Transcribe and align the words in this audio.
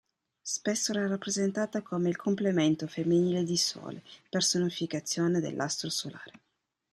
Spesso 0.41 0.93
era 0.93 1.05
rappresentata 1.05 1.83
come 1.83 2.09
il 2.09 2.15
complemento 2.15 2.87
femminile 2.87 3.43
di 3.43 3.55
Sole, 3.55 4.01
personificazione 4.31 5.39
dell'astro 5.39 5.91
solare. 5.91 6.39